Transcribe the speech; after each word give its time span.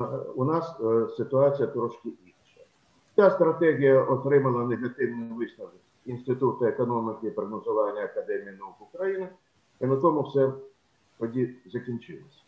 Е, 0.00 0.02
У 0.34 0.44
нас 0.44 0.80
е, 0.80 1.08
ситуація 1.16 1.68
трошки 1.68 2.08
інша. 2.08 2.66
Ця 3.16 3.30
стратегія 3.30 4.02
отримала 4.02 4.64
негативний 4.64 5.32
висновок 5.32 5.74
Інституту 6.06 6.64
економіки 6.64 7.26
і 7.26 7.30
прогнозування 7.30 8.02
Академії 8.02 8.56
наук 8.60 8.74
України, 8.80 9.28
і 9.80 9.86
на 9.86 9.96
тому 9.96 10.22
все 10.22 10.52
тоді 11.18 11.54
закінчилося. 11.72 12.38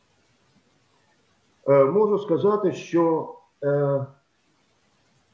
Е, 1.69 1.85
Можу 1.85 2.19
сказати, 2.19 2.73
що 2.73 3.35
е, 3.65 4.07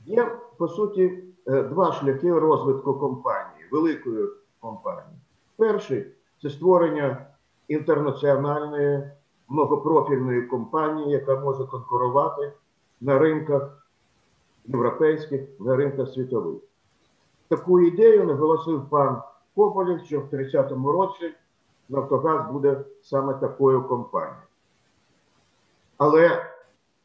є 0.06 0.38
по 0.56 0.68
суті 0.68 1.24
е, 1.46 1.62
два 1.62 1.92
шляхи 1.92 2.38
розвитку 2.38 2.94
компанії, 2.94 3.64
великої 3.70 4.28
компанії. 4.60 5.16
Перший 5.56 6.06
це 6.42 6.50
створення 6.50 7.26
інтернаціональної 7.68 9.10
многопрофільної 9.48 10.42
компанії, 10.42 11.10
яка 11.10 11.40
може 11.40 11.64
конкурувати 11.64 12.52
на 13.00 13.18
ринках 13.18 13.88
європейських, 14.64 15.40
на 15.60 15.76
ринках 15.76 16.08
світових. 16.08 16.62
Таку 17.52 17.80
ідею 17.80 18.24
наголосив 18.24 18.88
пан 18.90 19.22
Кополєв, 19.54 20.00
що 20.00 20.20
в 20.20 20.24
30-му 20.24 20.92
році 20.92 21.34
Нафтогаз 21.88 22.50
буде 22.52 22.84
саме 23.02 23.34
такою 23.34 23.82
компанією. 23.82 24.42
Але 25.98 26.46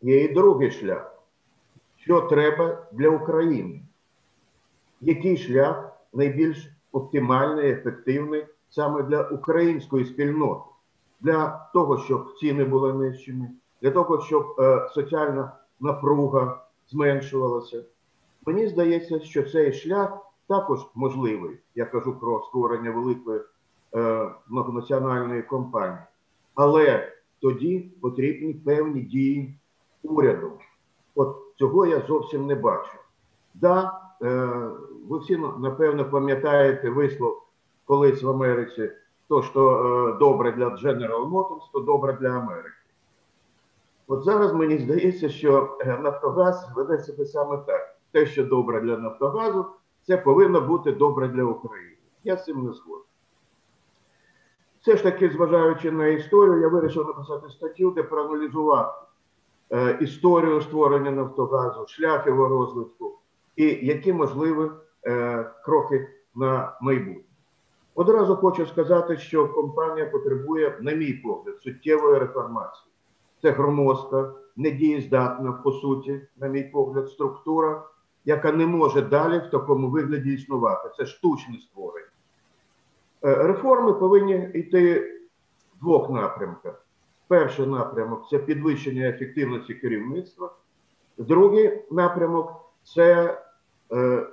є 0.02 0.24
і 0.24 0.34
другий 0.34 0.72
шлях. 0.72 1.16
Що 1.96 2.22
треба 2.22 2.78
для 2.92 3.10
України? 3.10 3.82
Який 5.02 5.38
шлях 5.38 5.90
найбільш 6.14 6.72
оптимальний, 6.92 7.72
ефективний 7.72 8.46
саме 8.70 9.04
для 9.04 9.22
української 9.22 10.06
спільноти? 10.06 10.70
Для 11.22 11.70
того, 11.74 11.98
щоб 11.98 12.34
ціни 12.40 12.64
були 12.64 12.94
нижчими, 12.94 13.52
для 13.82 13.92
того, 13.92 14.22
щоб 14.22 14.56
е, 14.60 14.90
соціальна 14.94 15.52
напруга 15.80 16.62
зменшувалася. 16.90 17.84
Мені 18.46 18.68
здається, 18.68 19.20
що 19.20 19.44
цей 19.44 19.74
шлях 19.74 20.27
також 20.48 20.80
можливий. 20.96 21.58
Я 21.76 21.86
кажу 21.86 22.20
про 22.20 22.44
створення 22.48 22.92
великої 22.92 23.42
е, 23.96 24.30
многонаціональної 24.48 25.44
компанії. 25.44 26.00
Але 26.56 27.12
тоді 27.42 27.92
потрібні 28.02 28.54
певні 28.54 29.02
дії 29.02 29.60
уряду. 30.04 30.52
От 31.16 31.38
цього 31.56 31.86
я 31.86 32.02
зовсім 32.08 32.46
не 32.46 32.56
бачу. 32.56 32.98
Да, 33.54 34.02
е, 34.22 34.50
ви 35.10 35.18
всі 35.18 35.38
напевно 35.38 36.10
пам'ятаєте 36.10 36.90
вислов 36.90 37.44
колись 37.86 38.24
в 38.24 38.30
Америці, 38.30 38.92
то, 39.28 39.42
що 39.42 39.70
е, 39.70 40.20
добре 40.20 40.52
для 40.52 40.68
General 40.68 41.30
Motors, 41.30 41.62
то 41.74 41.80
добре 41.80 42.18
для 42.22 42.30
Америки. 42.30 42.70
От 44.08 44.24
зараз 44.24 44.54
мені 44.54 44.78
здається, 44.78 45.30
що 45.30 45.78
е, 45.82 46.00
Нафтогаз 46.04 46.70
веде 46.76 47.00
себе 47.00 47.26
саме 47.26 47.58
так. 47.58 47.96
Те, 48.12 48.26
що 48.26 48.46
добре 48.46 48.82
для 48.82 48.98
Нафтогазу, 48.98 49.66
це 50.08 50.18
повинно 50.18 50.62
бути 50.62 50.92
добре 50.92 51.28
для 51.28 51.44
України. 51.44 51.98
Я 52.24 52.38
з 52.38 52.46
цим 52.46 52.66
не 52.66 52.74
згоден. 52.74 53.04
Все 54.82 54.98
ж 54.98 55.04
таки, 55.04 55.30
зважаючи 55.30 55.92
на 55.92 56.08
історію, 56.08 56.62
я 56.62 56.68
вирішив 56.68 57.08
написати 57.08 57.50
статтю, 57.50 57.92
де 57.92 58.04
проаналізувати 58.04 58.98
е, 59.72 59.98
історію 60.02 60.62
створення 60.62 61.12
Нафтогазу, 61.12 61.86
шлях 61.88 62.28
його 62.28 62.48
розвитку 62.48 63.20
і 63.56 63.80
які 63.86 64.14
можливі 64.14 64.72
е, 65.08 65.44
кроки 65.66 66.08
на 66.36 66.78
майбутнє. 66.82 67.24
Одразу 67.96 68.36
хочу 68.36 68.66
сказати, 68.66 69.18
що 69.18 69.48
компанія 69.48 70.06
потребує, 70.06 70.78
на 70.82 70.92
мій 70.92 71.14
погляд, 71.14 71.62
суттєвої 71.62 72.20
реформації. 72.20 72.92
Це 73.42 73.52
громоздка, 73.52 74.34
недієздатна, 74.56 75.52
по 75.52 75.72
суті, 75.72 76.22
на 76.38 76.48
мій 76.48 76.64
погляд, 76.64 77.10
структура, 77.10 77.84
яка 78.28 78.52
не 78.52 78.68
може 78.68 79.02
далі 79.02 79.38
в 79.38 79.50
такому 79.50 79.90
вигляді 79.90 80.34
існувати. 80.34 80.90
Це 80.98 81.06
штучне 81.06 81.58
створення. 81.60 82.08
Е, 83.26 83.36
Реформи 83.36 83.94
повинні 83.94 84.50
йти 84.54 85.00
в 85.76 85.80
двох 85.80 86.10
напрямках. 86.10 86.86
Перший 87.28 87.68
напрямок 87.68 88.30
це 88.30 88.38
підвищення 88.38 89.10
ефективності 89.10 89.74
керівництва. 89.74 90.52
Другий 91.18 91.82
напрямок 91.92 92.72
це 92.84 93.38
е, 93.92 94.28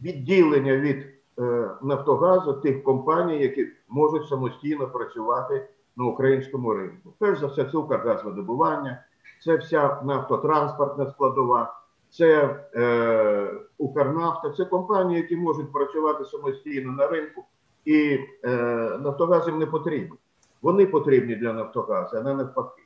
відділення 0.00 0.76
від 0.76 1.06
е, 1.38 1.70
Нафтогазу 1.82 2.52
тих 2.52 2.82
компаній, 2.82 3.42
які 3.42 3.68
можуть 3.88 4.28
самостійно 4.28 4.86
працювати 4.86 5.68
на 5.96 6.04
українському 6.04 6.74
ринку. 6.74 7.12
Перш 7.18 7.38
за 7.38 7.46
все, 7.46 7.64
це 7.64 7.78
Укргазвидобування, 7.78 9.04
це 9.44 9.56
вся 9.56 10.02
нафтотранспортна 10.04 11.10
складова, 11.10 11.85
це 12.16 12.60
е, 12.74 13.50
Укрнафта, 13.78 14.50
це 14.50 14.64
компанії, 14.64 15.20
які 15.20 15.36
можуть 15.36 15.72
працювати 15.72 16.24
самостійно 16.24 16.92
на 16.92 17.06
ринку, 17.06 17.44
і 17.84 18.18
е, 18.44 18.56
Нафтогаз 19.00 19.46
їм 19.46 19.58
не 19.58 19.66
потрібен. 19.66 20.18
Вони 20.62 20.86
потрібні 20.86 21.34
для 21.34 21.52
Нафтогазу, 21.52 22.16
а 22.16 22.22
не 22.22 22.34
навпаки. 22.34 22.82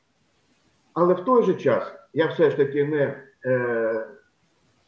Але 0.95 1.15
в 1.15 1.25
той 1.25 1.43
же 1.43 1.55
час 1.55 1.93
я 2.13 2.27
все 2.27 2.51
ж 2.51 2.57
таки 2.57 2.85
не 2.85 3.23
е, 3.45 4.09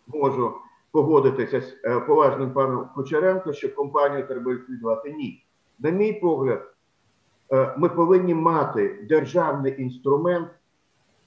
можу 0.07 0.55
погодитися 0.91 1.61
з 1.61 1.77
е, 1.85 2.01
поважним 2.01 2.53
паном 2.53 2.89
Кучеренко, 2.95 3.53
що 3.53 3.75
компанію 3.75 4.27
треба 4.27 4.53
ліквідувати. 4.53 5.13
Ні. 5.13 5.45
На 5.79 5.91
мій 5.91 6.13
погляд, 6.13 6.75
е, 7.53 7.75
ми 7.79 7.89
повинні 7.89 8.35
мати 8.35 9.07
державний 9.09 9.83
інструмент 9.83 10.49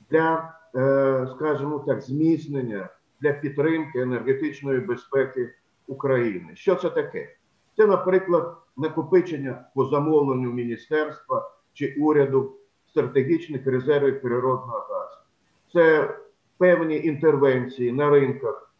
для, 0.10 0.54
е, 0.76 1.28
скажімо 1.36 1.84
так, 1.88 2.02
зміцнення 2.02 2.90
для 3.22 3.34
підтримки 3.34 4.00
енергетичної 4.00 4.80
безпеки 4.80 5.56
України. 5.88 6.52
Що 6.54 6.76
це 6.76 6.90
таке? 6.90 7.36
Це, 7.78 7.88
наприклад, 7.88 8.58
накопичення 8.78 9.66
по 9.76 9.86
замовленню 9.86 10.52
міністерства 10.52 11.52
чи 11.74 11.96
уряду 12.00 12.56
стратегічних 12.88 13.68
резервів 13.68 14.22
природного 14.22 14.88
газу. 14.90 15.18
Це 15.74 16.16
певні 16.58 16.98
інтервенції 16.98 17.92
на 17.92 18.10
ринках 18.10 18.74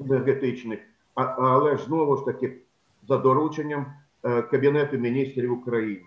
енергетичних, 0.00 0.78
але 1.14 1.76
ж 1.76 1.84
знову 1.84 2.16
ж 2.16 2.24
таки 2.24 2.56
за 3.08 3.16
дорученням 3.16 3.86
е, 4.24 4.42
Кабінету 4.42 4.96
міністрів 4.96 5.52
України. 5.52 6.06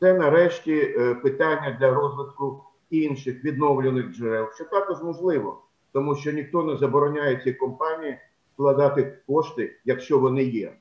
Це 0.00 0.14
нарешті 0.14 0.74
е, 0.74 1.14
питання 1.14 1.76
для 1.80 1.94
розвитку 1.94 2.64
інших 2.90 3.44
відновлених 3.44 4.12
джерел, 4.12 4.52
що 4.54 4.64
також 4.64 5.02
можливо, 5.02 5.62
тому 5.96 6.16
що 6.16 6.32
ніхто 6.32 6.62
не 6.62 6.76
забороняє 6.76 7.36
цій 7.44 7.52
компанії 7.52 8.18
вкладати 8.54 9.18
кошти, 9.26 9.76
якщо 9.84 10.18
вони 10.18 10.42
є, 10.42 10.72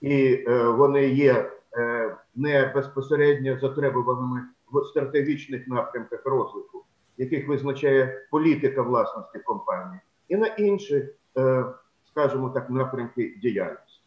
і 0.00 0.44
е, 0.48 0.68
вони 0.68 1.08
є 1.08 1.50
е, 1.76 2.16
не 2.34 2.72
безпосередньо 2.74 3.58
затребуваними 3.60 4.42
в 4.72 4.84
стратегічних 4.84 5.68
напрямках 5.68 6.26
розвитку, 6.26 6.84
яких 7.18 7.48
визначає 7.48 8.26
політика 8.30 8.82
власності 8.82 9.38
компанії, 9.38 10.00
і 10.28 10.36
на 10.36 10.46
інші, 10.46 11.08
е, 11.38 11.64
скажімо 12.04 12.50
так, 12.50 12.70
напрямки 12.70 13.34
діяльності. 13.42 14.02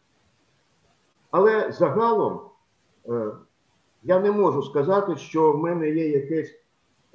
Але 1.30 1.72
загалом 1.72 2.40
е, 3.08 3.32
я 4.02 4.20
не 4.20 4.30
можу 4.30 4.62
сказати, 4.62 5.16
що 5.16 5.52
в 5.52 5.58
мене 5.58 5.90
є 5.90 6.08
якесь, 6.08 6.54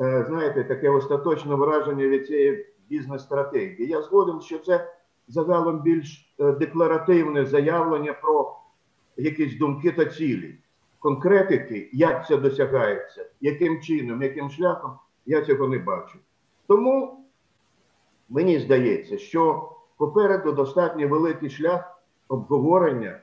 е, 0.01 0.25
знаєте, 0.27 0.63
таке 0.63 0.89
остаточне 0.89 1.55
враження 1.55 2.07
від 2.07 2.27
цієї 2.27 2.76
бізнес-стратегії. 2.89 3.89
Я 3.89 4.01
згоден, 4.01 4.41
що 4.41 4.59
це 4.59 4.93
загалом 5.27 5.81
більш 5.81 6.33
е, 6.39 6.51
декларативне 6.51 7.45
заявлення 7.45 8.13
про 8.13 8.55
якісь 9.17 9.57
думки 9.57 9.91
та 9.91 10.05
цілі. 10.05 10.55
Конкретики, 10.99 11.89
як 11.93 12.27
це 12.27 12.37
досягається, 12.37 13.25
яким 13.41 13.81
чином, 13.81 14.21
яким 14.21 14.49
шляхом, 14.49 14.91
я 15.25 15.41
цього 15.41 15.67
не 15.67 15.77
бачу. 15.77 16.19
Тому 16.67 17.25
мені 18.29 18.59
здається, 18.59 19.17
що 19.17 19.71
попереду 19.97 20.51
достатньо 20.51 21.07
великий 21.07 21.49
шлях 21.49 22.01
обговорення 22.27 23.19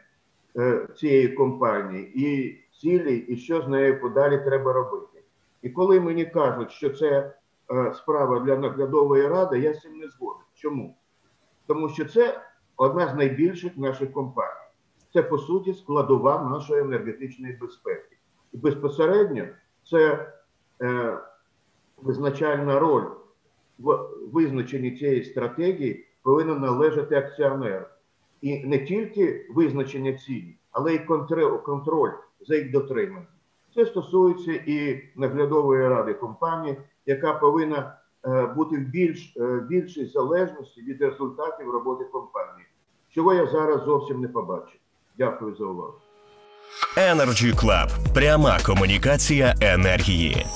е, 0.57 0.89
цієї 0.97 1.29
компанії 1.29 2.13
і 2.15 2.59
цілі, 2.81 3.17
і 3.17 3.37
що 3.37 3.63
з 3.63 3.69
нею 3.69 4.01
подалі 4.01 4.39
треба 4.39 4.73
робити. 4.73 5.23
І 5.63 5.71
коли 5.71 6.01
мені 6.01 6.25
кажуть, 6.25 6.71
що 6.71 6.91
це 6.91 7.35
справа 7.95 8.41
для 8.41 8.57
наглядової 8.57 9.29
ради, 9.29 9.59
я 9.59 9.75
з 9.75 9.81
цим 9.81 9.99
не 9.99 10.09
згоден. 10.09 10.43
Чому? 10.55 10.97
Тому 11.67 11.89
що 11.89 12.05
це 12.05 12.41
одна 12.77 13.09
з 13.09 13.15
найбільших 13.15 13.77
наших 13.77 14.13
компаній. 14.13 14.71
Це 15.13 15.23
по 15.23 15.39
суті 15.39 15.75
складова 15.75 16.51
нашої 16.51 16.81
енергетичної 16.81 17.59
безпеки. 17.61 18.17
І 18.53 18.57
безпосередньо 18.57 19.47
це 19.91 20.33
е, 20.83 21.19
визначальна 21.97 22.79
роль 22.79 23.05
в 23.79 24.09
визначенні 24.33 24.91
цієї 24.91 25.25
стратегії 25.25 26.07
повинна 26.23 26.55
належати 26.55 27.15
акціонеру. 27.15 27.87
І 28.41 28.65
не 28.65 28.79
тільки 28.79 29.47
визначення 29.51 30.13
цілі, 30.13 30.59
але 30.71 30.95
й 30.95 30.99
контр- 30.99 31.63
контроль 31.63 32.13
за 32.41 32.57
їх 32.57 32.71
дотриманням. 32.71 33.27
Це 33.75 33.87
стосується 33.87 34.53
і 34.53 35.03
наглядової 35.17 35.89
ради 35.89 36.15
компанії, 36.15 36.77
яка 37.07 37.33
повинна 37.33 37.97
е, 38.27 38.47
бути 38.47 38.77
в 38.77 38.81
більш, 38.81 39.37
е, 39.37 39.61
більшій 39.69 40.07
залежності 40.07 40.83
від 40.83 41.03
результатів 41.03 41.71
роботи 41.71 42.05
компанії, 42.05 42.67
чого 43.11 43.35
я 43.35 43.47
зараз 43.47 43.85
зовсім 43.85 44.21
не 44.21 44.29
побачив. 44.29 44.81
Дякую 45.19 45.55
за 45.55 45.65
увагу. 45.65 45.95
Energy 46.97 47.55
Club. 47.55 48.15
Пряма 48.15 48.59
комунікація 48.67 49.55
енергії. 49.61 50.47